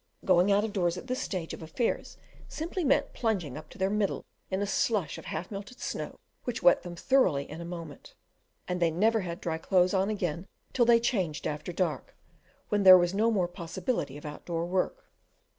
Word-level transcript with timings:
Going 0.25 0.51
out 0.51 0.63
of 0.63 0.73
doors 0.73 0.97
at 0.97 1.05
this 1.05 1.21
stage 1.21 1.53
of 1.53 1.61
affairs 1.61 2.17
simply 2.47 2.83
meant 2.83 3.13
plunging 3.13 3.55
up 3.55 3.69
to 3.69 3.77
their 3.77 3.91
middle 3.91 4.25
in 4.49 4.59
a 4.59 4.65
slush 4.65 5.19
of 5.19 5.25
half 5.25 5.51
melted 5.51 5.79
snow 5.79 6.19
which 6.43 6.63
wet 6.63 6.81
them 6.81 6.95
thoroughly 6.95 7.47
in 7.47 7.61
a 7.61 7.65
moment; 7.65 8.15
and 8.67 8.79
they 8.79 8.89
never 8.89 9.19
had 9.21 9.39
dry 9.39 9.59
clothes 9.59 9.93
on 9.93 10.09
again 10.09 10.47
till 10.73 10.85
they 10.85 10.99
changed 10.99 11.45
after 11.45 11.71
dark, 11.71 12.15
when 12.69 12.81
there 12.81 12.97
was 12.97 13.13
no 13.13 13.29
more 13.29 13.47
possibility 13.47 14.17
of 14.17 14.25
outdoor 14.25 14.65
work. 14.65 15.05